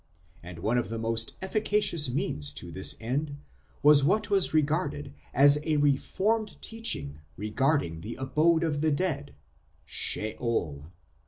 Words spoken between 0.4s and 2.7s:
And one of the most efficacious means